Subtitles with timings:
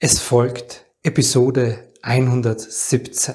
[0.00, 3.34] Es folgt Episode 117.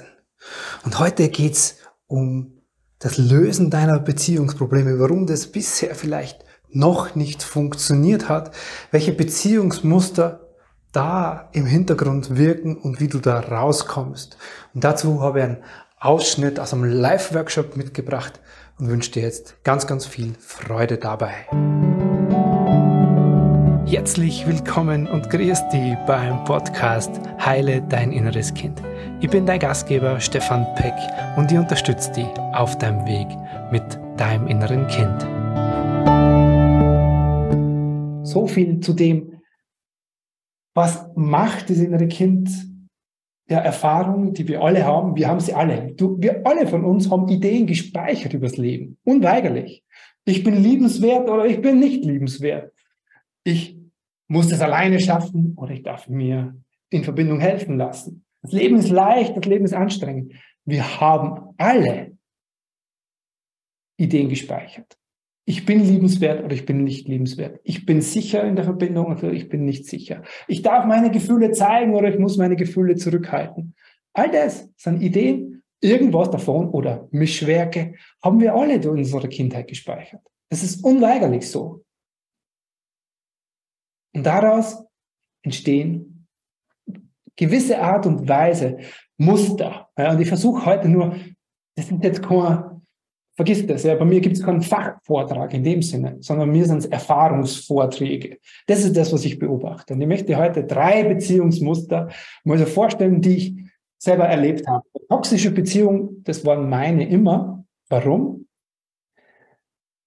[0.85, 1.75] Und heute geht's
[2.07, 2.61] um
[2.99, 8.55] das Lösen deiner Beziehungsprobleme, warum das bisher vielleicht noch nicht funktioniert hat,
[8.91, 10.53] welche Beziehungsmuster
[10.93, 14.37] da im Hintergrund wirken und wie du da rauskommst.
[14.73, 15.63] Und dazu habe ich einen
[15.99, 18.39] Ausschnitt aus einem Live-Workshop mitgebracht
[18.79, 21.33] und wünsche dir jetzt ganz, ganz viel Freude dabei.
[23.93, 28.81] Herzlich willkommen und grüß dich beim Podcast Heile dein inneres Kind.
[29.21, 30.95] Ich bin dein Gastgeber Stefan Peck
[31.37, 33.27] und ich unterstütze dich auf deinem Weg
[33.71, 33.83] mit
[34.17, 35.21] deinem inneren Kind.
[38.25, 39.39] So viel zu dem,
[40.73, 42.49] was macht das innere Kind
[43.47, 45.15] der Erfahrung, die wir alle haben.
[45.15, 45.93] Wir haben sie alle.
[45.93, 48.97] Du, wir alle von uns haben Ideen gespeichert übers Leben.
[49.03, 49.83] Unweigerlich.
[50.25, 52.73] Ich bin liebenswert oder ich bin nicht liebenswert.
[53.43, 53.83] Ich
[54.27, 56.55] muss das alleine schaffen oder ich darf mir
[56.89, 58.25] in Verbindung helfen lassen.
[58.41, 60.33] Das Leben ist leicht, das Leben ist anstrengend.
[60.65, 62.17] Wir haben alle
[63.97, 64.97] Ideen gespeichert.
[65.45, 67.59] Ich bin liebenswert oder ich bin nicht liebenswert.
[67.63, 70.23] Ich bin sicher in der Verbindung oder ich bin nicht sicher.
[70.47, 73.75] Ich darf meine Gefühle zeigen oder ich muss meine Gefühle zurückhalten.
[74.13, 80.21] All das sind Ideen, irgendwas davon oder Mischwerke haben wir alle in unserer Kindheit gespeichert.
[80.49, 81.82] Das ist unweigerlich so.
[84.13, 84.83] Und daraus
[85.43, 86.27] entstehen
[87.35, 88.77] gewisse Art und Weise,
[89.17, 89.89] Muster.
[89.95, 91.15] Und ich versuche heute nur,
[91.75, 92.81] das sind jetzt kein,
[93.35, 96.85] vergiss das, bei mir gibt es keinen Fachvortrag in dem Sinne, sondern mir sind es
[96.85, 98.37] Erfahrungsvorträge.
[98.67, 99.93] Das ist das, was ich beobachte.
[99.93, 102.09] Und ich möchte heute drei Beziehungsmuster
[102.43, 103.55] mal so vorstellen, die ich
[103.97, 104.85] selber erlebt habe.
[105.09, 107.65] Toxische Beziehung, das waren meine immer.
[107.89, 108.47] Warum?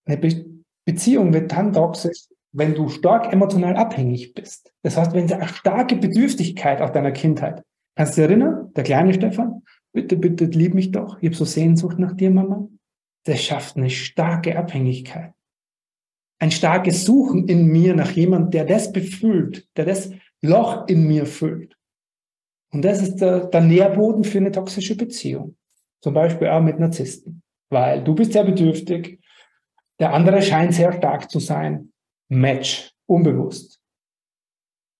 [0.04, 0.56] Eine Be
[0.88, 4.72] Beziehung wird dann toxisch, wenn du stark emotional abhängig bist.
[4.82, 7.62] Das heißt, wenn du eine starke Bedürftigkeit aus deiner Kindheit.
[7.94, 9.62] Kannst du dich erinnern, der kleine Stefan?
[9.92, 11.18] Bitte, bitte, lieb mich doch.
[11.20, 12.66] Ich habe so Sehnsucht nach dir, Mama.
[13.24, 15.32] Das schafft eine starke Abhängigkeit.
[16.38, 21.26] Ein starkes Suchen in mir nach jemand, der das befüllt, der das Loch in mir
[21.26, 21.76] füllt.
[22.72, 25.56] Und das ist der, der Nährboden für eine toxische Beziehung.
[26.00, 27.42] Zum Beispiel auch mit Narzissten.
[27.68, 29.20] Weil du bist sehr bedürftig,
[29.98, 31.92] der andere scheint sehr stark zu sein.
[32.28, 33.80] Match, unbewusst.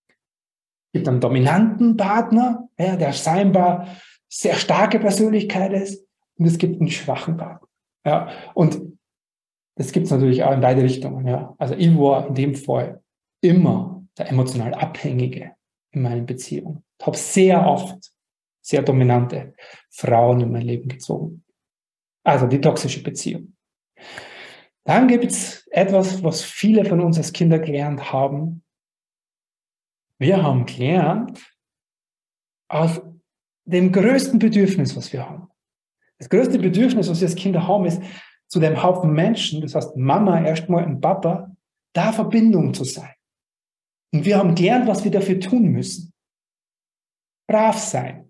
[0.07, 3.87] Es gibt einen dominanten Partner, ja, der scheinbar
[4.29, 6.07] sehr starke Persönlichkeit ist,
[6.37, 7.67] und es gibt einen schwachen Partner.
[8.05, 8.97] Ja, und
[9.75, 11.27] das gibt es natürlich auch in beide Richtungen.
[11.27, 11.55] Ja.
[11.57, 13.03] Also ich war in dem Fall
[13.41, 15.55] immer der emotional Abhängige
[15.91, 16.83] in meinen Beziehungen.
[16.99, 18.11] Ich habe sehr oft
[18.61, 19.53] sehr dominante
[19.89, 21.43] Frauen in mein Leben gezogen.
[22.23, 23.55] Also die toxische Beziehung.
[24.87, 28.63] Dann gibt es etwas, was viele von uns als Kinder gelernt haben.
[30.17, 31.45] Wir haben gelernt,
[32.69, 33.01] aus
[33.65, 35.49] dem größten Bedürfnis, was wir haben.
[36.19, 38.01] Das größte Bedürfnis, was wir als Kinder haben, ist,
[38.47, 41.53] zu dem Haufen Menschen, das heißt Mama erstmal und Papa,
[41.93, 43.13] da Verbindung zu sein.
[44.13, 46.13] Und wir haben gelernt, was wir dafür tun müssen.
[47.49, 48.26] Brav sein,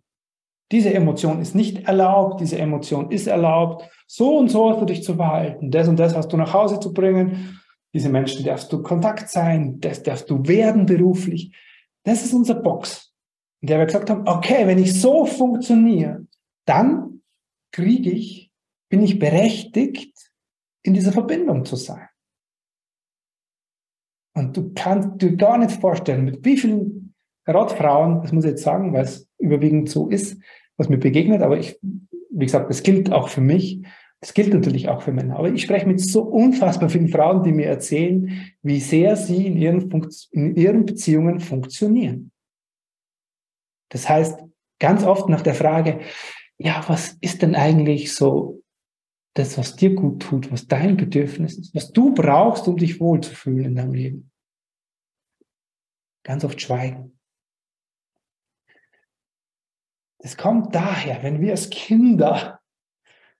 [0.72, 3.90] diese Emotion ist nicht erlaubt, diese Emotion ist erlaubt.
[4.06, 5.72] So und so du dich zu verhalten.
[5.72, 7.60] Das und das hast du nach Hause zu bringen.
[7.94, 11.56] Diese Menschen darfst du Kontakt sein, das darfst du werden beruflich.
[12.04, 13.14] Das ist unser Box,
[13.62, 16.26] in der wir gesagt haben, okay, wenn ich so funktioniere,
[16.66, 17.22] dann
[17.72, 18.52] kriege ich,
[18.90, 20.14] bin ich berechtigt,
[20.84, 22.08] in dieser Verbindung zu sein.
[24.34, 27.07] Und du kannst dir gar nicht vorstellen, mit wie vielen
[27.54, 30.42] gerade das muss ich jetzt sagen, weil es überwiegend so ist,
[30.76, 33.82] was mir begegnet, aber ich, wie gesagt, das gilt auch für mich.
[34.20, 35.38] Das gilt natürlich auch für Männer.
[35.38, 39.58] Aber ich spreche mit so unfassbar vielen Frauen, die mir erzählen, wie sehr sie in
[39.58, 42.32] ihren, Funkt in ihren Beziehungen funktionieren.
[43.90, 44.40] Das heißt,
[44.80, 46.00] ganz oft nach der Frage,
[46.58, 48.64] ja, was ist denn eigentlich so
[49.36, 53.66] das, was dir gut tut, was dein Bedürfnis ist, was du brauchst, um dich wohlzufühlen
[53.66, 54.32] in deinem Leben?
[56.24, 57.17] Ganz oft schweigen.
[60.20, 62.60] Das kommt daher, wenn wir als Kinder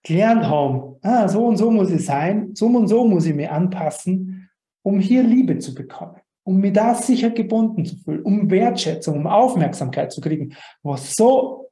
[0.02, 3.50] gelernt haben, ah, so und so muss ich sein, so und so muss ich mich
[3.50, 4.48] anpassen,
[4.82, 9.26] um hier Liebe zu bekommen, um mich da sicher gebunden zu fühlen, um Wertschätzung, um
[9.26, 11.70] Aufmerksamkeit zu kriegen, was so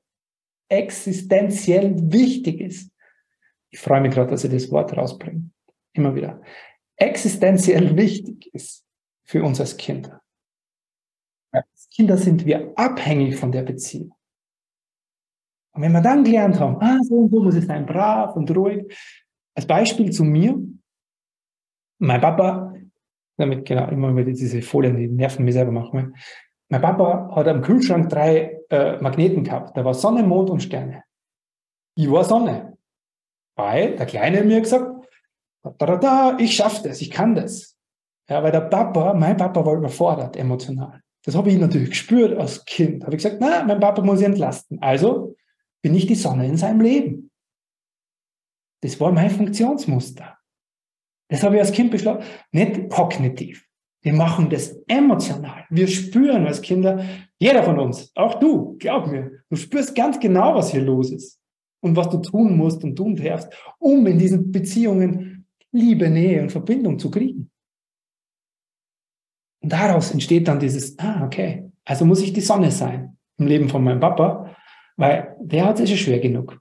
[0.69, 2.91] existenziell wichtig ist.
[3.71, 5.51] Ich freue mich gerade, dass ich das Wort rausbringe.
[5.93, 6.41] Immer wieder.
[6.97, 8.85] Existenziell wichtig ist
[9.25, 10.21] für uns als Kinder.
[11.53, 14.16] Als Kinder sind wir abhängig von der Beziehung.
[15.77, 18.51] Und wenn wir dann gelernt haben, ah, so und so muss ich sein, brav und
[18.57, 18.87] ruhig.
[19.55, 20.59] Als Beispiel zu mir,
[21.99, 22.75] mein Papa,
[23.37, 26.13] damit genau immer wieder diese Folien, die nerven mich selber manchmal.
[26.71, 29.77] mein Papa hat am Kühlschrank drei äh, Magneten gehabt.
[29.77, 31.05] Da war Sonne, Mond und Sterne.
[31.95, 32.77] Ich war Sonne.
[33.55, 34.91] Weil der Kleine mir gesagt,
[35.63, 37.77] da, da, da, ich schaffe das, ich kann das.
[38.29, 41.01] Ja, weil der Papa, mein Papa war überfordert emotional.
[41.25, 43.05] Das habe ich natürlich gespürt als Kind.
[43.05, 44.81] Habe ich gesagt, na, mein Papa muss ich entlasten.
[44.81, 45.37] Also
[45.87, 47.31] bin ich die Sonne in seinem Leben.
[48.83, 50.37] Das war mein Funktionsmuster.
[51.31, 52.25] Das habe ich als Kind beschlossen.
[52.51, 53.65] Nicht kognitiv.
[54.03, 55.65] Wir machen das emotional.
[55.71, 57.05] Wir spüren als Kinder,
[57.39, 61.41] jeder von uns, auch du, glaub mir, du spürst ganz genau, was hier los ist
[61.85, 63.49] und was du tun musst und tun darfst,
[63.79, 67.49] um in diesen Beziehungen Liebe, Nähe und Verbindung zu kriegen.
[69.63, 73.69] Und daraus entsteht dann dieses, ah, okay, also muss ich die Sonne sein im Leben
[73.69, 74.57] von meinem Papa,
[74.97, 76.61] weil der hat es schon schwer genug.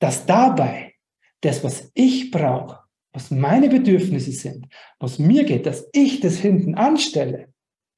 [0.00, 0.94] Dass dabei
[1.40, 2.80] das, was ich brauche,
[3.12, 4.68] was meine Bedürfnisse sind,
[4.98, 7.52] was mir geht, dass ich das hinten anstelle,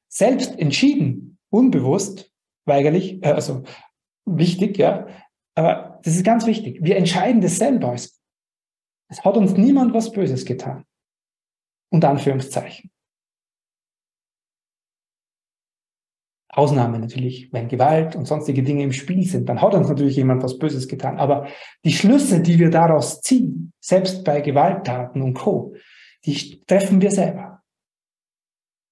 [0.08, 2.32] selbst entschieden, unbewusst,
[2.66, 3.62] weigerlich, äh, also
[4.26, 5.06] wichtig, ja,
[5.54, 6.78] aber das ist ganz wichtig.
[6.82, 7.94] Wir entscheiden das selber.
[7.94, 10.84] Es hat uns niemand was Böses getan.
[11.90, 12.90] Unter Anführungszeichen.
[16.56, 20.42] Ausnahme natürlich, wenn Gewalt und sonstige Dinge im Spiel sind, dann hat uns natürlich jemand
[20.42, 21.18] was Böses getan.
[21.18, 21.46] Aber
[21.84, 25.74] die Schlüsse, die wir daraus ziehen, selbst bei Gewalttaten und Co.,
[26.24, 27.62] die treffen wir selber.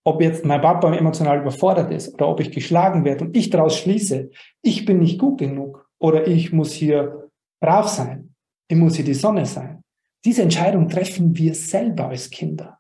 [0.05, 3.79] Ob jetzt mein Papa emotional überfordert ist oder ob ich geschlagen werde und ich daraus
[3.79, 4.31] schließe,
[4.63, 7.31] ich bin nicht gut genug oder ich muss hier
[7.61, 8.35] brav sein,
[8.69, 9.83] ich muss hier die Sonne sein.
[10.25, 12.79] Diese Entscheidung treffen wir selber als Kinder.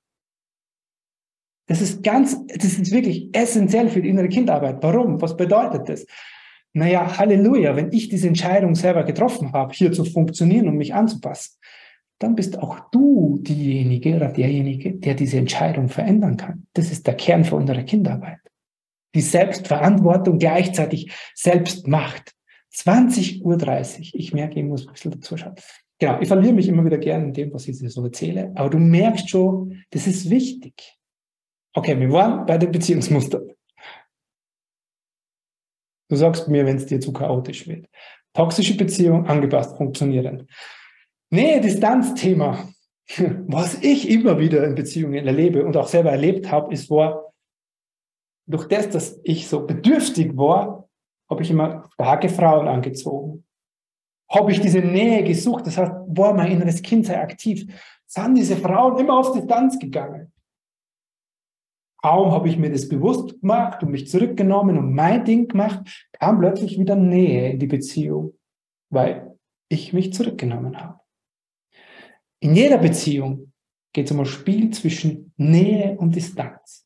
[1.67, 4.83] Das ist ganz, das ist wirklich essentiell für die innere Kindarbeit.
[4.83, 5.21] Warum?
[5.23, 6.07] Was bedeutet das?
[6.75, 11.59] Naja, Halleluja, wenn ich diese Entscheidung selber getroffen habe, hier zu funktionieren und mich anzupassen,
[12.19, 16.67] dann bist auch du diejenige oder derjenige, der diese Entscheidung verändern kann.
[16.73, 18.39] Das ist der Kern für unsere Kindarbeit.
[19.15, 22.33] Die Selbstverantwortung gleichzeitig selbst macht.
[22.75, 24.21] 20.30 Uhr.
[24.21, 25.55] Ich merke, ich muss ein bisschen dazu schauen.
[25.99, 28.53] Genau, ich verliere mich immer wieder gerne in dem, was ich so erzähle.
[28.55, 30.97] Aber du merkst schon, das ist wichtig.
[31.75, 33.51] Okay, wir waren bei den Beziehungsmustern.
[36.09, 37.87] Du sagst mir, wenn es dir zu chaotisch wird.
[38.35, 40.49] Toxische Beziehung angepasst, funktionieren.
[41.31, 42.69] Nähe, Distanz-Thema.
[43.47, 47.33] Was ich immer wieder in Beziehungen erlebe und auch selber erlebt habe, ist, war,
[48.47, 50.89] durch das, dass ich so bedürftig war,
[51.31, 53.45] habe ich immer starke Frauen angezogen.
[54.31, 57.67] Habe ich diese Nähe gesucht, das heißt, war mein inneres Kind sehr aktiv,
[58.07, 60.32] sind diese Frauen immer auf Distanz gegangen.
[62.03, 66.41] Kaum habe ich mir das bewusst gemacht und mich zurückgenommen und mein Ding gemacht, kam
[66.41, 68.37] plötzlich wieder Nähe in die Beziehung,
[68.91, 69.39] weil
[69.69, 70.99] ich mich zurückgenommen habe.
[72.41, 73.53] In jeder Beziehung
[73.93, 76.85] geht es um ein Spiel zwischen Nähe und Distanz.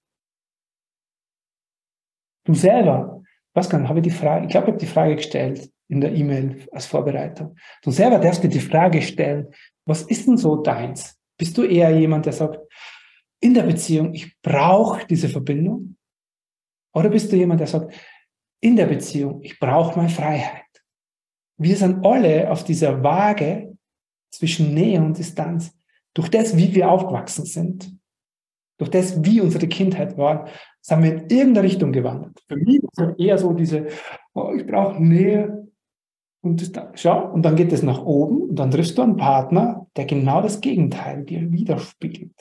[2.44, 3.22] Du selber,
[3.54, 6.14] was kann, habe ich die Frage, ich glaube, ich habe die Frage gestellt in der
[6.14, 7.56] E-Mail als Vorbereitung.
[7.82, 9.48] Du selber darfst dir die Frage stellen,
[9.86, 11.18] was ist denn so deins?
[11.38, 12.60] Bist du eher jemand, der sagt,
[13.46, 15.96] in der Beziehung, ich brauche diese Verbindung?
[16.92, 17.94] Oder bist du jemand, der sagt,
[18.60, 20.64] in der Beziehung, ich brauche meine Freiheit?
[21.56, 23.76] Wir sind alle auf dieser Waage
[24.32, 25.72] zwischen Nähe und Distanz.
[26.12, 27.96] Durch das, wie wir aufgewachsen sind,
[28.78, 30.48] durch das, wie unsere Kindheit war,
[30.80, 32.42] sind wir in irgendeine Richtung gewandert.
[32.48, 33.86] Für mich ist es eher so diese,
[34.34, 35.68] oh, ich brauche Nähe
[36.42, 37.00] und Distanz.
[37.00, 40.42] Schau, und dann geht es nach oben und dann triffst du einen Partner, der genau
[40.42, 42.34] das Gegenteil dir widerspiegelt.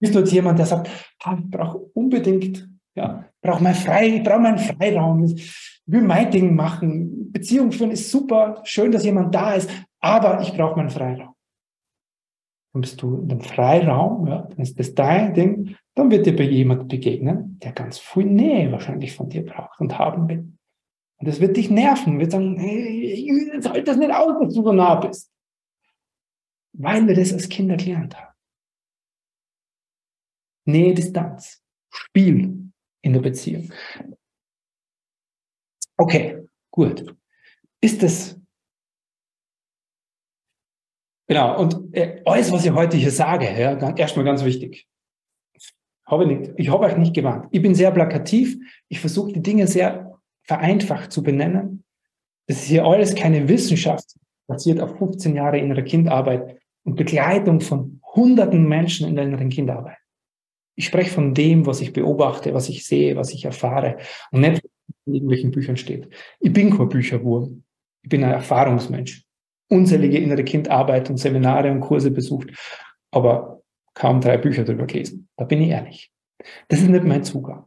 [0.00, 0.88] Bist du jetzt jemand, der sagt,
[1.22, 6.30] ah, ich brauche unbedingt, ja, brauche mein Frei, ich brauche meinen Freiraum, ich will mein
[6.30, 7.32] Ding machen.
[7.32, 11.34] Beziehung führen ist super, schön, dass jemand da ist, aber ich brauche meinen Freiraum.
[12.72, 16.34] Dann bist du in dem Freiraum, ja, dann ist das dein Ding, dann wird dir
[16.44, 20.52] jemand begegnen, der ganz viel Nähe wahrscheinlich von dir braucht und haben will.
[21.18, 24.62] Und das wird dich nerven, wird sagen, hey, ich halte das nicht aus, dass du
[24.62, 25.32] so nah bist.
[26.74, 28.27] Weil wir das als Kinder gelernt haben.
[30.68, 32.70] Nähe, Distanz, Spiel
[33.02, 33.72] in der Beziehung.
[35.96, 37.16] Okay, gut.
[37.80, 38.38] Ist es
[41.28, 44.88] Genau, und äh, alles, was ich heute hier sage, ja, erstmal ganz wichtig.
[46.06, 47.48] Habe ich, nicht, ich habe euch nicht gewarnt.
[47.50, 48.56] Ich bin sehr plakativ.
[48.88, 51.84] Ich versuche die Dinge sehr vereinfacht zu benennen.
[52.46, 54.14] Das ist hier alles keine Wissenschaft,
[54.46, 59.97] basiert auf 15 Jahre innere Kindarbeit und Begleitung von hunderten Menschen in der inneren Kindarbeit.
[60.78, 63.98] Ich spreche von dem, was ich beobachte, was ich sehe, was ich erfahre
[64.30, 64.62] und nicht
[65.06, 66.08] in irgendwelchen Büchern steht.
[66.38, 67.64] Ich bin kein Bücherwurm.
[68.04, 69.24] Ich bin ein Erfahrungsmensch.
[69.68, 72.50] Unzählige innere Kindarbeit und Seminare und Kurse besucht,
[73.10, 73.60] aber
[73.92, 75.28] kaum drei Bücher darüber gelesen.
[75.36, 76.12] Da bin ich ehrlich.
[76.68, 77.64] Das ist nicht mein Zugang.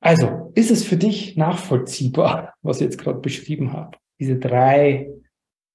[0.00, 3.96] Also, ist es für dich nachvollziehbar, was ich jetzt gerade beschrieben habe?
[4.18, 5.08] Diese drei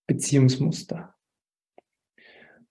[0.08, 1.16] Beziehungsmuster.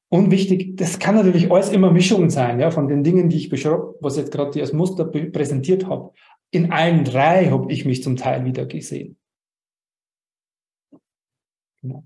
[0.09, 3.49] Und wichtig, das kann natürlich alles immer Mischungen sein, ja, von den Dingen, die ich
[3.49, 6.13] beschreibe, was ich jetzt gerade als Muster präsentiert habe.
[6.51, 9.19] In allen drei habe ich mich zum Teil wieder gesehen.
[11.83, 12.05] Genau.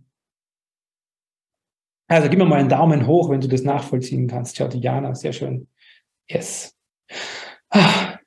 [2.08, 4.56] Also gib mir mal einen Daumen hoch, wenn du das nachvollziehen kannst.
[4.56, 5.68] Schau, Diana, sehr schön.
[6.28, 6.76] Yes.
[7.68, 8.18] Ah,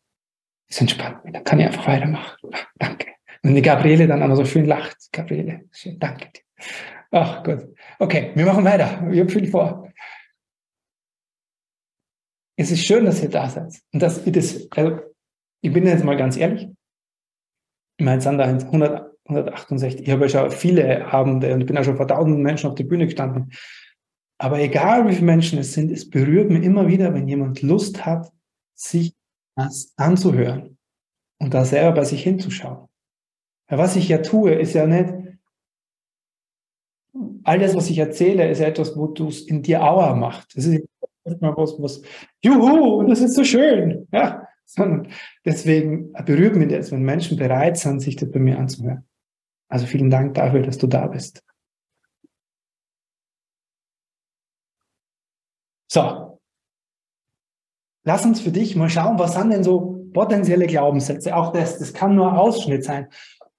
[0.70, 1.18] ist entspannt.
[1.26, 2.50] Dann kann ich einfach weitermachen.
[2.76, 3.08] Danke.
[3.44, 5.12] Und die Gabriele dann auch so schön lacht.
[5.12, 6.66] Gabriele, schön, danke dir.
[7.14, 7.68] Ach Gott.
[8.00, 9.08] Okay, wir machen weiter.
[9.12, 9.88] Ich habe viel vor.
[12.58, 13.82] Es ist schön, dass ihr da seid.
[13.94, 15.00] Und ihr das, also
[15.62, 16.68] ich bin jetzt mal ganz ehrlich.
[17.98, 20.02] Ich meine, da 100, 168.
[20.02, 22.86] Ich habe ja schon viele Abende und bin auch schon vor tausenden Menschen auf der
[22.86, 23.54] Bühne gestanden.
[24.40, 28.08] Aber egal wie viele Menschen es sind, es berührt mich immer wieder, wenn jemand Lust
[28.08, 28.32] hat,
[28.74, 29.14] sich
[29.56, 30.80] das anzuhören
[31.40, 32.88] und da selber bei sich hinzuschauen.
[33.70, 35.23] Ja, was ich ja tue, ist ja nicht,
[37.44, 40.56] all das, was ich erzähle, ist etwas, wo du es in dir Aua macht.
[40.56, 40.84] Das ist
[41.42, 42.02] mal was, was,
[42.44, 44.08] juhu, das ist so schön.
[44.12, 45.12] Ja, sondern
[45.46, 49.06] deswegen berührt mich das, wenn Menschen bereit sind, sich das bei mir anzuhören.
[49.70, 51.44] Also vielen Dank dafür, dass du da bist.
[55.92, 56.40] So.
[58.06, 61.36] Lass uns für dich mal schauen, was sind denn so potenzielle Glaubenssätze?
[61.36, 63.08] Auch das, das kann nur Ausschnitt sein.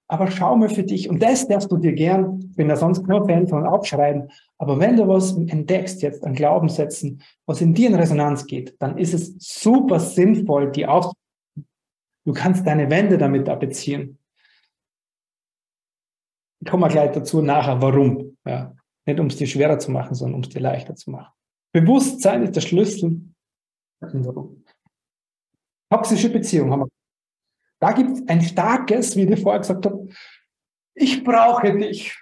[0.06, 3.06] Aber schau mal für dich, und das darfst du dir gern, ich bin da sonst
[3.06, 7.88] kein Fan von abschreiben, aber wenn du was entdeckst jetzt an Glaubenssätzen, was in dir
[7.88, 11.25] in Resonanz geht, dann ist es super sinnvoll, die auszuprobieren.
[12.26, 14.18] Du kannst deine Wände damit abbeziehen.
[16.61, 18.38] Ich komme gleich dazu nachher, warum.
[18.46, 18.75] Ja.
[19.06, 21.32] Nicht um es dir schwerer zu machen, sondern um es dir leichter zu machen.
[21.73, 23.20] Bewusstsein ist der Schlüssel.
[25.90, 26.93] Toxische Beziehung haben wir.
[27.84, 30.08] Da gibt es ein starkes, wie ich vorher gesagt habe,
[30.94, 32.18] ich brauche dich,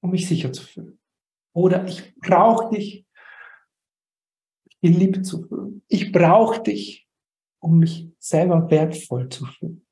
[0.00, 1.00] um mich sicher zu fühlen.
[1.56, 3.04] Oder ich brauche dich,
[4.80, 5.82] geliebt zu fühlen.
[5.88, 7.08] Ich brauche dich,
[7.60, 9.84] um mich selber wertvoll zu fühlen.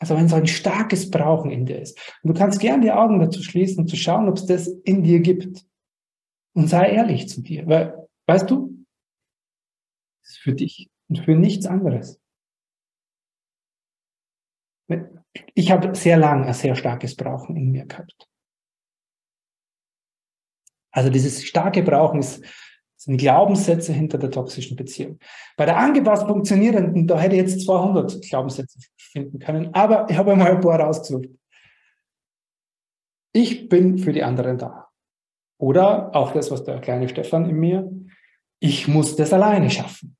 [0.00, 1.96] Also wenn so ein starkes Brauchen in dir ist.
[2.24, 5.04] Und du kannst gern die Augen dazu schließen und zu schauen, ob es das in
[5.04, 5.64] dir gibt.
[6.54, 7.68] Und sei ehrlich zu dir.
[7.68, 8.65] Weil, weißt du,
[10.36, 12.20] für dich und für nichts anderes.
[15.54, 18.28] Ich habe sehr lange ein sehr starkes Brauchen in mir gehabt.
[20.92, 22.44] Also dieses starke Brauchen ist
[23.06, 25.18] sind Glaubenssätze hinter der toxischen Beziehung.
[25.56, 30.32] Bei der angepasst funktionierenden, da hätte ich jetzt 200 Glaubenssätze finden können, aber ich habe
[30.32, 31.28] einmal ein paar rausgesucht.
[33.32, 34.88] Ich bin für die anderen da.
[35.58, 37.90] Oder auch das, was der kleine Stefan in mir,
[38.60, 40.15] ich muss das alleine schaffen.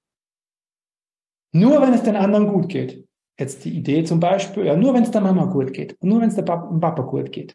[1.52, 3.06] Nur wenn es den anderen gut geht.
[3.38, 6.28] Jetzt die Idee zum Beispiel, ja, nur wenn es der Mama gut geht, nur wenn
[6.28, 7.54] es der Papa gut geht.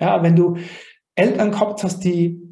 [0.00, 0.58] Ja, wenn du
[1.14, 2.42] Eltern gehabt hast, die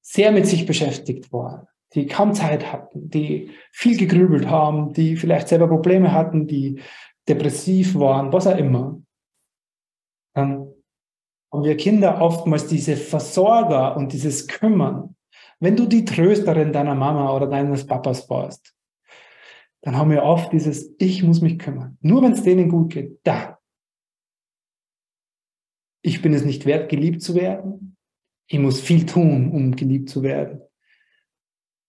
[0.00, 5.48] sehr mit sich beschäftigt waren, die kaum Zeit hatten, die viel gegrübelt haben, die vielleicht
[5.48, 6.80] selber Probleme hatten, die
[7.28, 9.00] depressiv waren, was auch immer,
[10.34, 10.72] dann
[11.52, 15.14] haben wir Kinder oftmals diese Versorger und dieses Kümmern.
[15.60, 18.74] Wenn du die Trösterin deiner Mama oder deines Papas warst,
[19.84, 21.98] dann haben wir oft dieses Ich muss mich kümmern.
[22.00, 23.58] Nur wenn es denen gut geht, da.
[26.00, 27.96] Ich bin es nicht wert, geliebt zu werden.
[28.46, 30.62] Ich muss viel tun, um geliebt zu werden.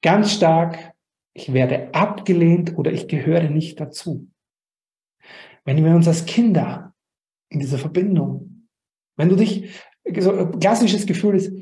[0.01, 0.93] Ganz stark,
[1.33, 4.29] ich werde abgelehnt oder ich gehöre nicht dazu.
[5.63, 6.93] Wenn wir uns als Kinder
[7.47, 8.67] in dieser Verbindung,
[9.15, 9.73] wenn du dich,
[10.19, 11.53] so ein klassisches Gefühl ist,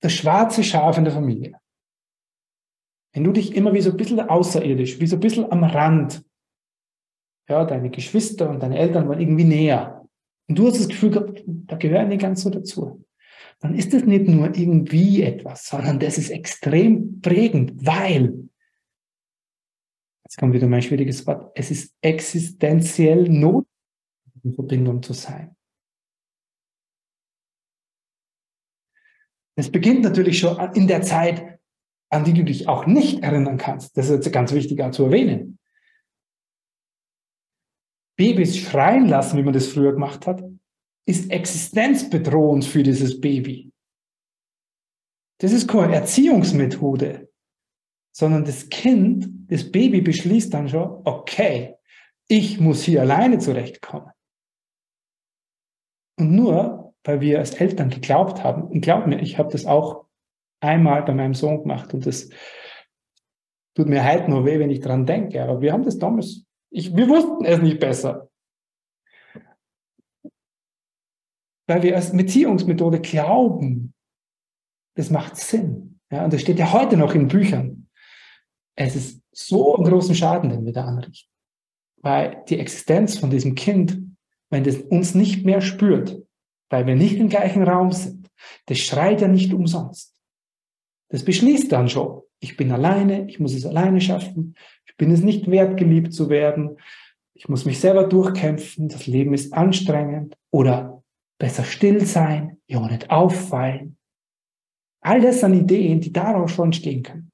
[0.00, 1.56] das schwarze Schaf in der Familie.
[3.12, 6.22] Wenn du dich immer wie so ein bisschen außerirdisch, wie so ein bisschen am Rand,
[7.48, 10.06] ja, deine Geschwister und deine Eltern waren irgendwie näher.
[10.48, 13.04] Und du hast das Gefühl gehabt, da gehören die ganz so dazu
[13.60, 18.48] dann ist es nicht nur irgendwie etwas, sondern das ist extrem prägend, weil,
[20.24, 23.66] jetzt kommt wieder mein schwieriges Wort, es ist existenziell notwendig,
[24.44, 25.56] in Verbindung zu sein.
[29.56, 31.57] Es beginnt natürlich schon in der Zeit,
[32.10, 33.96] an die du dich auch nicht erinnern kannst.
[33.96, 35.58] Das ist jetzt ganz wichtig zu erwähnen.
[38.16, 40.42] Babys schreien lassen, wie man das früher gemacht hat,
[41.06, 43.72] ist existenzbedrohend für dieses Baby.
[45.40, 47.30] Das ist keine Erziehungsmethode,
[48.12, 51.76] sondern das Kind, das Baby beschließt dann schon, okay,
[52.26, 54.10] ich muss hier alleine zurechtkommen.
[56.18, 60.07] Und nur, weil wir als Eltern geglaubt haben, und glaub mir, ich habe das auch
[60.60, 62.28] einmal bei meinem Sohn gemacht und das
[63.74, 65.42] tut mir heute noch weh, wenn ich dran denke.
[65.42, 68.28] Aber wir haben das damals, ich, wir wussten es nicht besser.
[71.68, 73.94] Weil wir als Beziehungsmethode glauben,
[74.96, 76.00] das macht Sinn.
[76.10, 77.88] Ja, und das steht ja heute noch in Büchern.
[78.74, 81.30] Es ist so einen großen Schaden, den wir da anrichten.
[82.00, 84.02] Weil die Existenz von diesem Kind,
[84.50, 86.20] wenn das uns nicht mehr spürt,
[86.70, 88.28] weil wir nicht im gleichen Raum sind,
[88.66, 90.17] das schreit ja nicht umsonst.
[91.08, 92.22] Das beschließt dann schon.
[92.40, 94.54] Ich bin alleine, ich muss es alleine schaffen,
[94.86, 96.78] ich bin es nicht wert, geliebt zu werden,
[97.34, 101.02] ich muss mich selber durchkämpfen, das Leben ist anstrengend oder
[101.38, 103.96] besser still sein, ja nicht auffallen.
[105.00, 107.30] All das sind Ideen, die daraus schon entstehen können.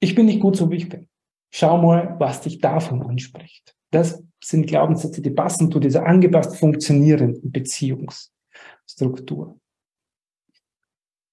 [0.00, 1.08] Ich bin nicht gut so, wie ich bin.
[1.50, 3.74] Schau mal, was dich davon anspricht.
[3.90, 9.58] Das sind Glaubenssätze, die passen zu dieser angepasst funktionierenden Beziehungsstruktur.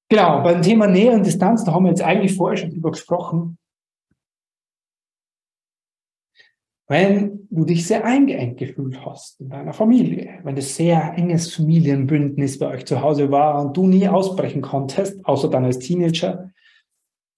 [0.10, 3.58] Genau, beim Thema Nähe und Distanz, da haben wir jetzt eigentlich vorher schon drüber gesprochen.
[6.88, 12.60] Wenn du dich sehr eingeengt gefühlt hast in deiner Familie, wenn es sehr enges Familienbündnis
[12.60, 16.52] bei euch zu Hause war und du nie ausbrechen konntest, außer dann als Teenager,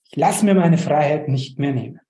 [0.10, 2.02] ich lasse mir meine Freiheit nicht mehr nehmen.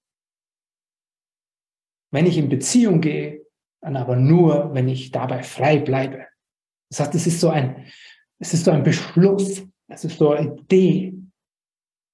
[2.12, 3.46] Wenn ich in Beziehung gehe,
[3.82, 6.26] dann aber nur, wenn ich dabei frei bleibe.
[6.90, 7.86] Das heißt, es ist so ein,
[8.40, 11.14] es ist so ein Beschluss, es ist so eine Idee.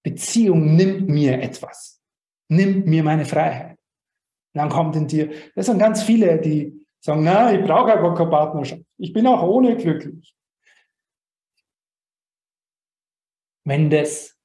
[0.04, 2.02] Beziehung nimmt mir etwas,
[2.50, 3.78] nimmt mir meine Freiheit.
[4.54, 8.14] Und dann kommt in dir, das sind ganz viele, die sagen, na, ich brauche aber
[8.14, 8.84] keine Partnerschaft.
[8.98, 10.36] Ich bin auch ohne glücklich.
[13.66, 14.38] Wenn das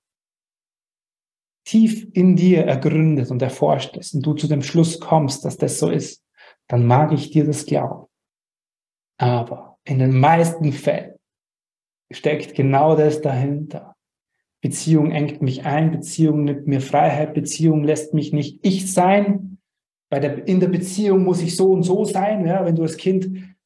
[1.64, 5.78] tief in dir ergründet und erforscht ist und du zu dem Schluss kommst, dass das
[5.78, 6.24] so ist,
[6.68, 8.06] dann mag ich dir das glauben.
[9.18, 11.17] Aber in den meisten Fällen
[12.12, 13.94] steckt genau das dahinter.
[14.60, 19.58] Beziehung engt mich ein, Beziehung nimmt mir Freiheit, Beziehung lässt mich nicht ich sein.
[20.10, 22.46] Bei der, in der Beziehung muss ich so und so sein.
[22.46, 23.56] Ja, wenn du als Kind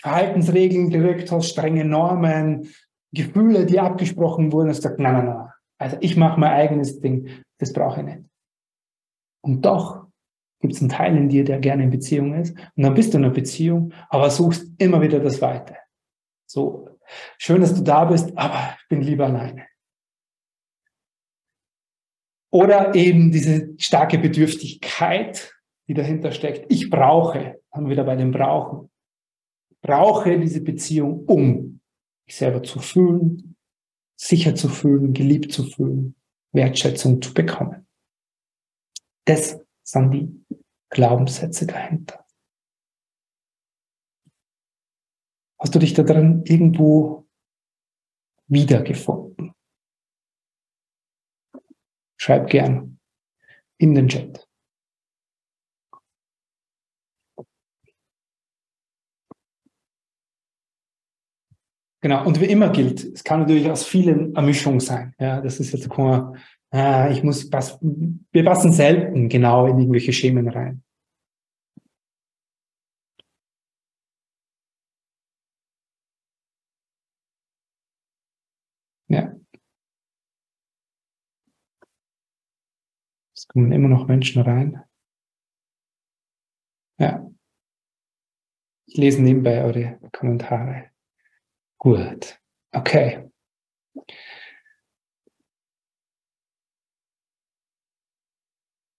[0.00, 2.68] Verhaltensregeln gekriegt hast, strenge Normen,
[3.12, 5.48] Gefühle, die abgesprochen wurden, hast du gesagt, nein, nein, nein.
[5.78, 7.28] Also ich mache mein eigenes Ding,
[7.58, 8.24] das brauche ich nicht.
[9.42, 10.06] Und doch
[10.60, 12.56] gibt es einen Teil in dir, der gerne in Beziehung ist.
[12.76, 15.76] Und dann bist du in einer Beziehung, aber suchst immer wieder das Weite.
[16.46, 16.88] So,
[17.38, 19.66] schön, dass du da bist, aber ich bin lieber alleine.
[22.50, 25.52] Oder eben diese starke Bedürftigkeit,
[25.88, 26.70] die dahinter steckt.
[26.72, 28.90] Ich brauche, haben wir wieder bei dem Brauchen.
[29.82, 31.80] Brauche diese Beziehung, um
[32.26, 33.56] mich selber zu fühlen,
[34.18, 36.16] sicher zu fühlen, geliebt zu fühlen,
[36.52, 37.86] Wertschätzung zu bekommen.
[39.26, 40.44] Das sind die
[40.90, 42.25] Glaubenssätze dahinter.
[45.58, 47.26] Hast du dich da drin irgendwo
[48.48, 49.52] wiedergefunden?
[52.18, 52.98] Schreib gern
[53.78, 54.46] in den Chat.
[62.02, 65.14] Genau, und wie immer gilt, es kann natürlich aus vielen eine Mischung sein.
[65.18, 66.36] Ja, das ist jetzt kein,
[66.72, 70.84] äh, ich muss, pass, wir passen selten genau in irgendwelche Schemen rein.
[79.08, 79.32] Ja.
[83.48, 84.82] Kommen immer noch Menschen rein.
[86.98, 87.28] Ja.
[88.86, 90.90] Ich lese nebenbei eure Kommentare.
[91.78, 92.40] Gut.
[92.72, 93.30] Okay.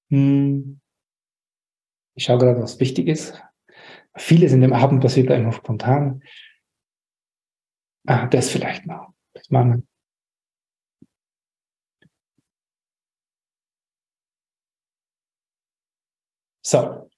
[0.10, 0.80] Hm.
[2.16, 3.42] Ich schaue gerade, was wichtig ist.
[4.16, 6.24] Vieles in dem Abend passiert einfach spontan.
[8.08, 9.14] Ah, das vielleicht noch.
[9.34, 9.88] Das machen
[16.70, 17.10] So,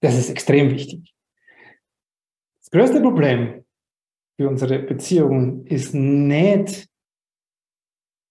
[0.00, 1.14] das ist extrem wichtig.
[2.60, 3.66] Das größte Problem
[4.38, 6.88] für unsere Beziehungen ist nicht,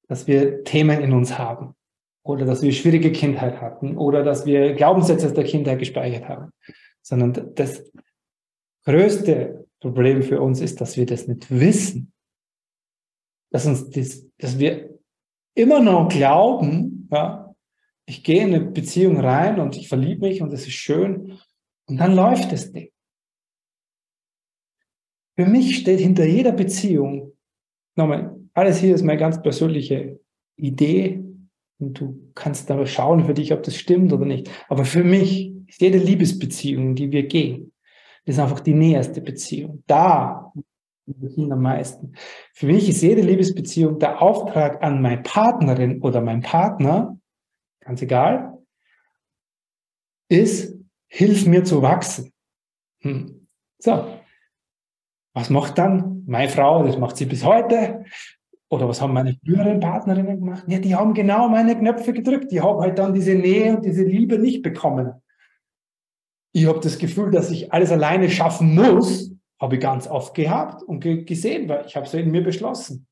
[0.07, 1.75] dass wir Themen in uns haben
[2.23, 6.53] oder dass wir schwierige Kindheit hatten oder dass wir Glaubenssätze aus der Kindheit gespeichert haben,
[7.03, 7.91] sondern das
[8.85, 12.11] größte Problem für uns ist, dass wir das nicht wissen.
[13.51, 14.89] Dass uns das, dass wir
[15.53, 17.48] immer noch glauben, ja,
[18.09, 21.37] ich gehe in eine Beziehung rein und ich verliebe mich und es ist schön
[21.85, 22.89] und dann läuft das Ding.
[25.37, 27.33] Für mich steht hinter jeder Beziehung,
[27.95, 30.19] nochmal, alles hier ist meine ganz persönliche
[30.55, 31.23] Idee
[31.77, 34.49] und du kannst aber schauen für dich, ob das stimmt oder nicht.
[34.69, 37.71] Aber für mich ist jede Liebesbeziehung, die wir gehen,
[38.25, 39.83] das ist einfach die näherste Beziehung.
[39.85, 40.51] Da
[41.05, 42.13] sind am meisten.
[42.53, 47.18] Für mich ist jede Liebesbeziehung der Auftrag an meine Partnerin oder mein Partner,
[47.89, 48.55] ganz egal,
[50.29, 52.31] ist, hilf mir zu wachsen.
[53.01, 53.47] Hm.
[53.79, 54.05] So,
[55.33, 56.83] was macht dann meine Frau?
[56.83, 58.05] Das macht sie bis heute.
[58.69, 60.65] Oder was haben meine früheren Partnerinnen gemacht?
[60.67, 62.51] Ja, die haben genau meine Knöpfe gedrückt.
[62.51, 65.13] Die haben halt dann diese Nähe und diese Liebe nicht bekommen.
[66.51, 70.83] Ich habe das Gefühl, dass ich alles alleine schaffen muss, habe ich ganz oft gehabt
[70.83, 73.07] und gesehen, weil ich habe es in mir beschlossen.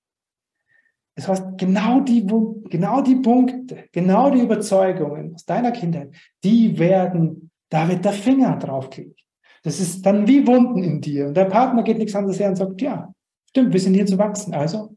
[1.17, 2.27] Das heißt, genau die,
[2.69, 8.55] genau die Punkte, genau die Überzeugungen aus deiner Kindheit, die werden, da wird der Finger
[8.57, 9.19] draufgelegt.
[9.63, 11.27] Das ist dann wie Wunden in dir.
[11.27, 13.11] Und der Partner geht nichts anderes her und sagt, ja,
[13.49, 14.53] stimmt, wir sind hier zu wachsen.
[14.53, 14.95] Also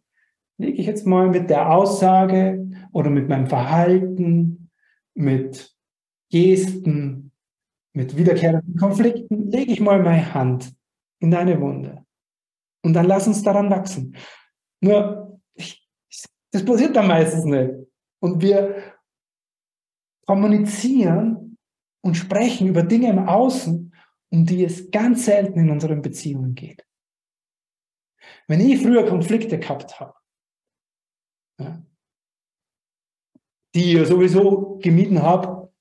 [0.59, 4.69] lege ich jetzt mal mit der Aussage oder mit meinem Verhalten,
[5.15, 5.75] mit
[6.31, 7.33] Gesten,
[7.95, 10.71] mit wiederkehrenden Konflikten, lege ich mal meine Hand
[11.21, 12.05] in deine Wunde.
[12.85, 14.15] Und dann lass uns daran wachsen.
[14.83, 15.30] Nur,
[16.53, 17.71] das passiert dann meistens nicht.
[18.21, 18.95] Und wir
[20.27, 21.57] kommunizieren
[22.03, 23.95] und sprechen über Dinge im Außen,
[24.33, 26.87] um die es ganz selten in unseren Beziehungen geht.
[28.47, 30.15] Wenn ich früher Konflikte gehabt habe,
[33.75, 35.73] die ich sowieso gemieden habe,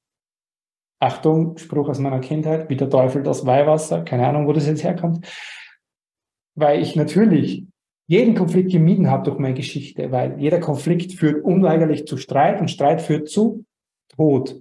[1.02, 4.84] Achtung, Spruch aus meiner Kindheit, wie der Teufel das Weihwasser, keine Ahnung, wo das jetzt
[4.84, 5.26] herkommt,
[6.56, 7.68] weil ich natürlich
[8.10, 12.72] jeden Konflikt gemieden habe durch meine Geschichte, weil jeder Konflikt führt unweigerlich zu Streit und
[12.72, 13.66] Streit führt zu
[14.16, 14.60] Tod.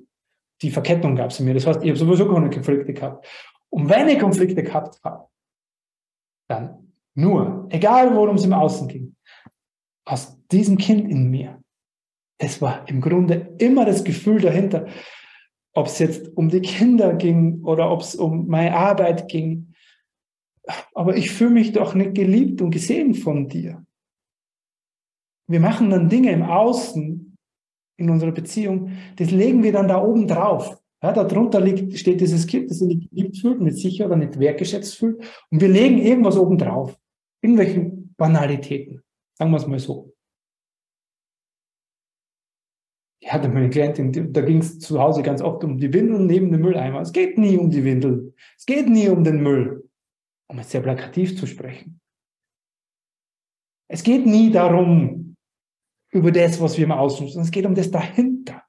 [0.61, 1.55] Die Verkettung gab es in mir.
[1.55, 3.27] Das heißt, ich habe sowieso keine Konflikte gehabt.
[3.71, 5.29] Und wenn ich Konflikte gehabt habe,
[6.51, 9.17] dann nur, egal worum es im Außen ging,
[10.05, 11.63] aus diesem Kind in mir,
[12.39, 14.89] das war im Grunde immer das Gefühl dahinter,
[15.73, 19.67] ob es jetzt um die Kinder ging oder ob es um meine Arbeit ging.
[20.94, 23.85] Aber ich fühle mich doch nicht geliebt und gesehen von dir.
[25.48, 27.37] Wir machen dann Dinge im Außen
[27.96, 30.81] in unserer Beziehung, das legen wir dann da oben drauf.
[31.02, 34.38] Ja, darunter liegt, steht dieses Kind, das sich nicht geliebt fühlt, nicht sicher oder nicht
[34.38, 35.22] wertgeschätzt fühlt.
[35.50, 36.98] Und wir legen irgendwas oben drauf.
[37.40, 39.02] Irgendwelche Banalitäten.
[39.35, 40.12] Sagen wir es mal so.
[43.20, 46.50] Ich hatte meine Klientin, da ging es zu Hause ganz oft um die Windeln neben
[46.50, 47.00] dem Mülleimer.
[47.00, 48.35] Es geht nie um die Windeln.
[48.57, 49.88] Es geht nie um den Müll.
[50.49, 52.01] Um es sehr plakativ zu sprechen.
[53.89, 55.37] Es geht nie darum,
[56.11, 58.63] über das, was wir im Außen, sondern es geht um das dahinter.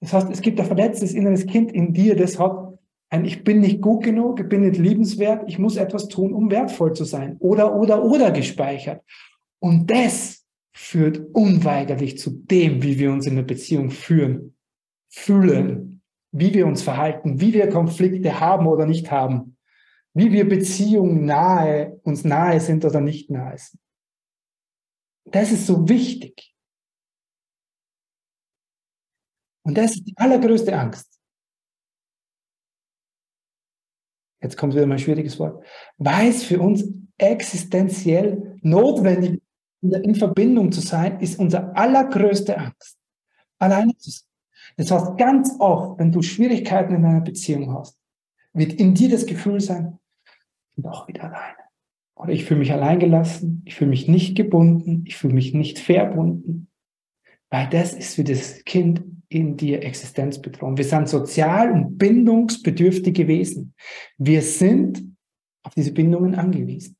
[0.00, 2.70] Das heißt, es gibt ein verletztes inneres Kind in dir, das hat
[3.10, 6.50] ein Ich bin nicht gut genug, ich bin nicht liebenswert, ich muss etwas tun, um
[6.50, 7.36] wertvoll zu sein.
[7.40, 9.02] Oder, oder, oder gespeichert.
[9.58, 14.54] Und das führt unweigerlich zu dem, wie wir uns in der Beziehung führen,
[15.08, 19.56] fühlen, wie wir uns verhalten, wie wir Konflikte haben oder nicht haben,
[20.14, 23.80] wie wir Beziehungen nahe, uns nahe sind oder nicht nahe sind.
[25.24, 26.54] Das ist so wichtig.
[29.62, 31.20] Und das ist die allergrößte Angst.
[34.42, 35.64] Jetzt kommt wieder mal ein schwieriges Wort.
[35.98, 36.84] Weil es für uns
[37.18, 39.40] existenziell notwendig
[39.82, 42.98] in Verbindung zu sein, ist unsere allergrößte Angst.
[43.58, 44.26] Alleine zu sein.
[44.76, 47.98] Das heißt, ganz oft, wenn du Schwierigkeiten in einer Beziehung hast,
[48.52, 49.99] wird in dir das Gefühl sein,
[50.76, 51.56] bin auch wieder alleine.
[52.14, 56.68] Oder ich fühle mich alleingelassen, ich fühle mich nicht gebunden, ich fühle mich nicht verbunden.
[57.48, 60.76] Weil das ist für das Kind in dir Existenzbedrohung.
[60.76, 63.74] Wir sind sozial und bindungsbedürftige Wesen.
[64.18, 65.02] Wir sind
[65.62, 66.96] auf diese Bindungen angewiesen.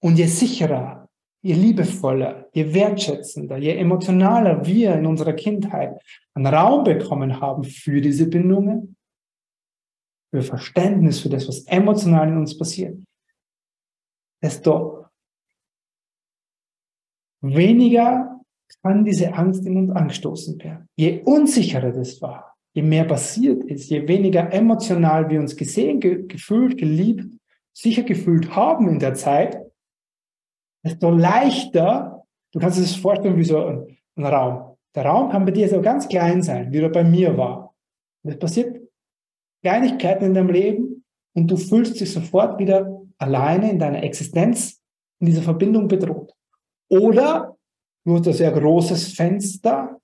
[0.00, 1.08] Und je sicherer,
[1.42, 6.00] je liebevoller, je wertschätzender, je emotionaler wir in unserer Kindheit
[6.34, 8.96] einen Raum bekommen haben für diese Bindungen,
[10.32, 12.98] für Verständnis für das, was emotional in uns passiert,
[14.42, 15.06] desto
[17.42, 18.40] weniger
[18.82, 20.88] kann diese Angst in uns angestoßen werden.
[20.96, 26.26] Je unsicherer das war, je mehr passiert ist, je weniger emotional wir uns gesehen, ge
[26.26, 27.26] gefühlt, geliebt,
[27.74, 29.60] sicher gefühlt haben in der Zeit,
[30.82, 34.76] desto leichter, du kannst es vorstellen wie so ein, ein Raum.
[34.94, 37.74] Der Raum kann bei dir so ganz klein sein, wie er bei mir war.
[38.22, 38.81] Und es passiert
[39.62, 44.82] Kleinigkeiten in deinem Leben und du fühlst dich sofort wieder alleine in deiner Existenz,
[45.20, 46.32] in dieser Verbindung bedroht.
[46.88, 47.56] Oder
[48.04, 50.00] Du hast ein sehr großes Fenster.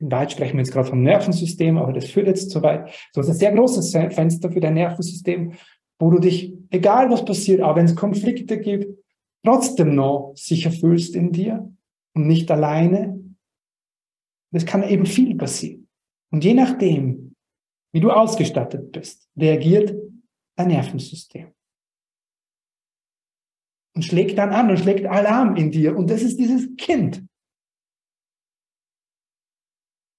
[0.00, 2.92] In Wahrheit sprechen wir jetzt gerade vom Nervensystem, aber das führt jetzt zu weit.
[3.14, 5.52] Du hast ein sehr großes Fenster für dein Nervensystem,
[5.98, 8.98] wo du dich, egal was passiert, auch wenn es Konflikte gibt,
[9.44, 11.72] trotzdem noch sicher fühlst in dir
[12.14, 13.20] und nicht alleine.
[14.52, 15.88] Das kann eben viel passieren.
[16.30, 17.34] Und je nachdem,
[17.92, 19.94] wie du ausgestattet bist, reagiert
[20.56, 21.52] dein Nervensystem
[23.94, 25.96] und schlägt dann an und schlägt Alarm in dir.
[25.96, 27.24] Und das ist dieses Kind.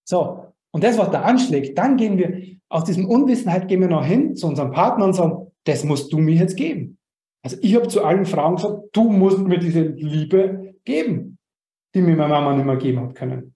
[0.05, 4.05] So, und das, was da anschlägt, dann gehen wir aus diesem Unwissenheit gehen wir noch
[4.05, 6.97] hin zu unserem Partner und sagen, das musst du mir jetzt geben.
[7.43, 11.39] Also ich habe zu allen Frauen gesagt, du musst mir diese Liebe geben,
[11.95, 13.55] die mir meine Mama nicht mehr geben hat können.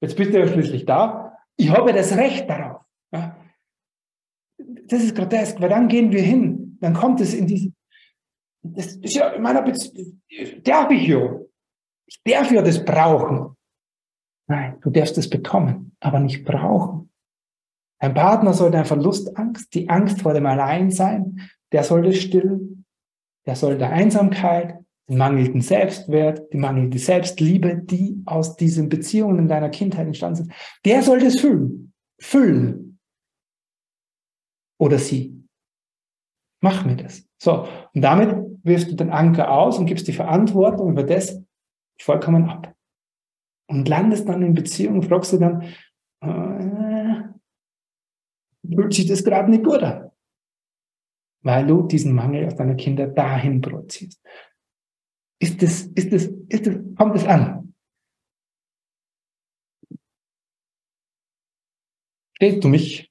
[0.00, 1.36] Jetzt bist du ja schließlich da.
[1.56, 2.82] Ich habe das Recht darauf.
[4.88, 6.78] Das ist grotesk, weil dann gehen wir hin.
[6.80, 7.72] Dann kommt es in diese,
[8.62, 10.20] das ist ja in meiner Beziehung,
[10.62, 11.40] darf ich ja.
[12.06, 13.54] Ich darf ja das brauchen.
[14.46, 17.10] Nein, du darfst es bekommen, aber nicht brauchen.
[18.00, 22.86] Ein Partner soll deine Verlustangst, die Angst vor dem Alleinsein, der soll das stillen.
[23.46, 29.48] Der soll der Einsamkeit, den mangelnden Selbstwert, die mangelnde Selbstliebe, die aus diesen Beziehungen in
[29.48, 30.52] deiner Kindheit entstanden sind,
[30.84, 31.92] der soll das füllen.
[32.20, 32.87] Füllen.
[34.80, 35.44] Oder sie.
[36.60, 37.28] Mach mir das.
[37.40, 37.68] So.
[37.94, 41.42] Und damit wirfst du den Anker aus und gibst die Verantwortung über das
[42.00, 42.74] vollkommen ab.
[43.70, 45.62] Und landest dann in Beziehung, fragst du dann,
[46.20, 47.22] äh,
[48.66, 50.10] fühlt sich das gerade nicht gut an?
[51.42, 54.22] Weil du diesen Mangel aus deiner Kinder dahin produzierst.
[55.40, 57.74] Ist das, ist das, ist das, kommt es an?
[62.36, 63.07] Stellst du mich?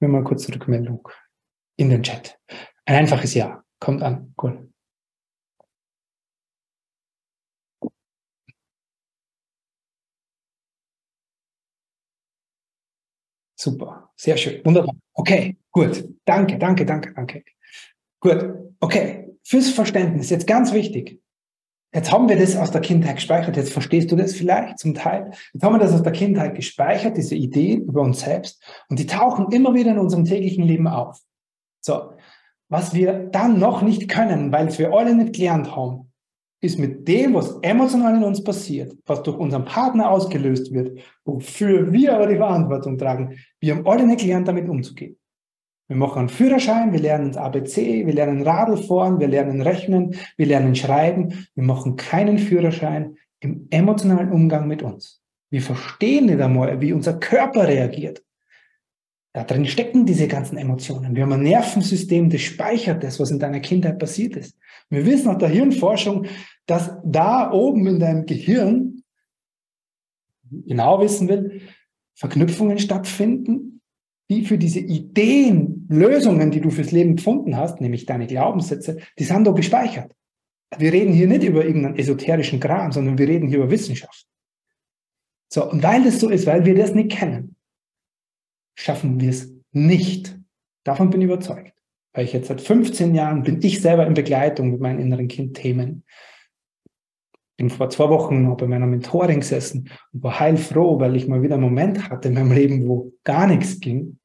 [0.00, 1.08] Will mal kurz Rückmeldung
[1.76, 2.38] in den Chat.
[2.86, 3.62] Ein einfaches Ja.
[3.80, 4.34] Kommt an.
[4.40, 4.68] Cool.
[13.60, 14.94] Super, sehr schön, wunderbar.
[15.14, 16.04] Okay, gut.
[16.24, 17.42] Danke, danke, danke, danke.
[18.20, 19.28] Gut, okay.
[19.42, 21.20] Fürs Verständnis, jetzt ganz wichtig.
[21.94, 25.30] Jetzt haben wir das aus der Kindheit gespeichert, jetzt verstehst du das vielleicht zum Teil.
[25.54, 29.06] Jetzt haben wir das aus der Kindheit gespeichert, diese Ideen über uns selbst, und die
[29.06, 31.18] tauchen immer wieder in unserem täglichen Leben auf.
[31.80, 32.12] So,
[32.68, 36.12] was wir dann noch nicht können, weil wir alle nicht gelernt haben,
[36.60, 41.92] ist mit dem, was emotional in uns passiert, was durch unseren Partner ausgelöst wird, wofür
[41.92, 45.16] wir aber die Verantwortung tragen, wir haben alle nicht gelernt, damit umzugehen.
[45.88, 50.46] Wir machen einen Führerschein, wir lernen ABC, wir lernen Radl fahren, wir lernen Rechnen, wir
[50.46, 51.48] lernen Schreiben.
[51.54, 55.22] Wir machen keinen Führerschein im emotionalen Umgang mit uns.
[55.50, 58.22] Wir verstehen nicht einmal, wie unser Körper reagiert.
[59.32, 61.14] Da drin stecken diese ganzen Emotionen.
[61.14, 64.58] Wir haben ein Nervensystem, das speichert das, was in deiner Kindheit passiert ist.
[64.90, 66.26] Wir wissen aus der Hirnforschung,
[66.66, 69.02] dass da oben in deinem Gehirn,
[70.50, 71.62] genau wissen will,
[72.14, 73.77] Verknüpfungen stattfinden,
[74.30, 79.24] die für diese Ideen, Lösungen, die du fürs Leben gefunden hast, nämlich deine Glaubenssätze, die
[79.24, 80.14] sind da gespeichert.
[80.76, 84.26] Wir reden hier nicht über irgendeinen esoterischen Kram, sondern wir reden hier über Wissenschaft.
[85.50, 87.56] So, und weil das so ist, weil wir das nicht kennen,
[88.76, 90.38] schaffen wir es nicht.
[90.84, 91.72] Davon bin ich überzeugt.
[92.12, 96.04] Weil ich jetzt seit 15 Jahren bin ich selber in Begleitung mit meinen inneren Kind-Themen.
[97.58, 101.42] Bin vor zwei Wochen noch bei meiner Mentorin gesessen und war heilfroh, weil ich mal
[101.42, 104.18] wieder einen Moment hatte in meinem Leben, wo gar nichts ging.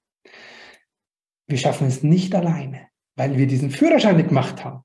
[1.48, 4.84] Wir schaffen es nicht alleine, weil wir diesen Führerschein nicht gemacht haben.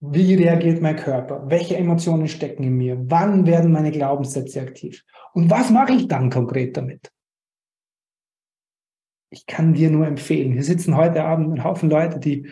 [0.00, 1.44] Wie reagiert mein Körper?
[1.50, 2.96] Welche Emotionen stecken in mir?
[3.10, 5.04] Wann werden meine Glaubenssätze aktiv?
[5.34, 7.10] Und was mache ich dann konkret damit?
[9.34, 12.48] ich kann dir nur empfehlen, hier sitzen heute Abend ein Haufen Leute, die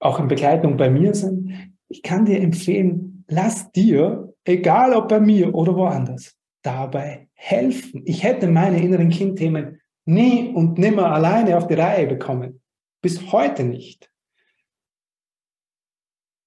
[0.00, 1.52] auch in Begleitung bei mir sind.
[1.88, 8.02] Ich kann dir empfehlen, lass dir, egal ob bei mir oder woanders, dabei helfen.
[8.04, 12.60] Ich hätte meine inneren Kindthemen nie und nimmer alleine auf die Reihe bekommen.
[13.02, 14.10] Bis heute nicht.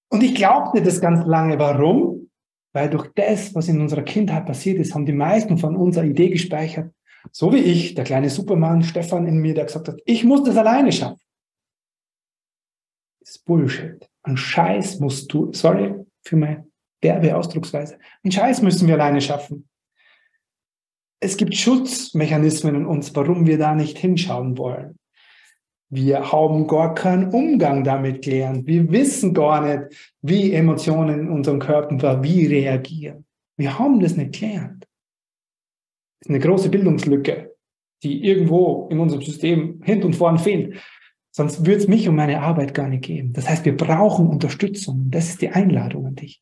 [0.09, 1.59] Und ich glaubte das ganz lange.
[1.59, 2.29] Warum?
[2.73, 6.29] Weil durch das, was in unserer Kindheit passiert ist, haben die meisten von unserer Idee
[6.29, 6.93] gespeichert,
[7.31, 10.57] so wie ich, der kleine Superman Stefan in mir, der gesagt hat, ich muss das
[10.57, 11.19] alleine schaffen.
[13.19, 14.09] Das ist Bullshit.
[14.23, 16.68] Ein Scheiß musst du, sorry für meine
[17.03, 19.67] derbe Ausdrucksweise, ein Scheiß müssen wir alleine schaffen.
[21.21, 24.97] Es gibt Schutzmechanismen in uns, warum wir da nicht hinschauen wollen.
[25.91, 28.67] Wir haben gar keinen Umgang damit gelernt.
[28.67, 33.25] Wir wissen gar nicht, wie Emotionen in unserem Körper wie reagieren.
[33.57, 34.79] Wir haben das nicht gelernt
[36.21, 37.55] ist eine große Bildungslücke,
[38.03, 40.81] die irgendwo in unserem System hinten und vorn fehlt.
[41.31, 43.33] Sonst würde es mich und meine Arbeit gar nicht geben.
[43.33, 45.09] Das heißt, wir brauchen Unterstützung.
[45.11, 46.41] Das ist die Einladung an dich,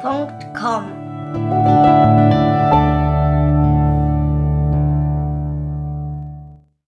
[0.00, 2.17] www.bibelpodcast.com.